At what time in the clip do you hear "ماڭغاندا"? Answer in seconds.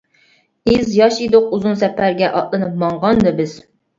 2.85-3.37